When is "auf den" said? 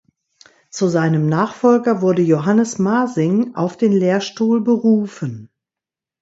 3.53-3.91